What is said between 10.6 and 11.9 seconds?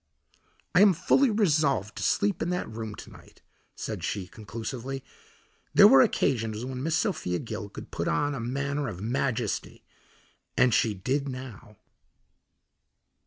she did now.